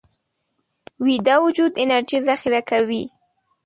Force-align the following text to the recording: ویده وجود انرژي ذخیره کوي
ویده 1.05 1.35
وجود 1.45 1.73
انرژي 1.83 2.19
ذخیره 2.27 2.61
کوي 2.69 3.03